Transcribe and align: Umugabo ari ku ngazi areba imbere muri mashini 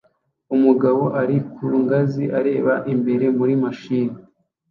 Umugabo 0.55 1.03
ari 1.21 1.37
ku 1.51 1.67
ngazi 1.83 2.23
areba 2.39 2.73
imbere 2.93 3.25
muri 3.37 3.53
mashini 3.63 4.17